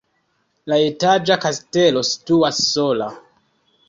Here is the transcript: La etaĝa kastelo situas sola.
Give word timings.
La 0.71 0.77
etaĝa 0.85 1.37
kastelo 1.43 2.03
situas 2.13 2.63
sola. 2.71 3.11